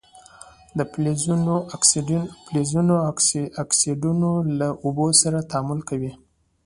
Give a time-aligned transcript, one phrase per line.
[0.77, 0.79] د
[2.51, 2.97] فلزونو
[3.63, 6.11] اکسایدونه له اوبو سره تعامل کوي.